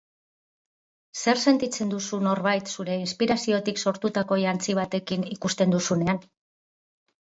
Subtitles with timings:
[1.23, 6.27] Zer sentitzen duzu norbait zure inspiraziotik sortutako jantzi batekin ikusten duzunean?